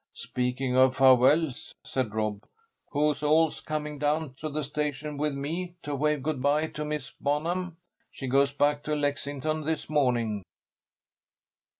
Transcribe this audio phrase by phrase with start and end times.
[0.15, 2.43] "Speaking of farewells," said Rob,
[2.89, 7.11] "who all's coming down to the station with me to wave good by to Miss
[7.21, 7.77] Bonham?
[8.09, 10.41] She goes back to Lexington this morning."